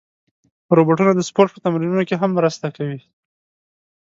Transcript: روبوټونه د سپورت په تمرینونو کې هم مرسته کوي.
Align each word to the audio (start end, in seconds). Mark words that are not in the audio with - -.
روبوټونه 0.77 1.11
د 1.15 1.19
سپورت 1.29 1.49
په 1.53 1.59
تمرینونو 1.65 2.03
کې 2.07 2.15
هم 2.21 2.31
مرسته 2.39 2.67
کوي. 2.77 2.99